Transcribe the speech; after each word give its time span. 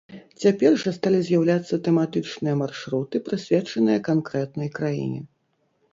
Цяпер 0.43 0.71
жа 0.83 0.93
сталі 0.95 1.19
з'яўляцца 1.27 1.79
тэматычныя 1.89 2.55
маршруты, 2.63 3.15
прысвечаныя 3.27 3.99
канкрэтнай 4.11 4.69
краіне. 4.79 5.21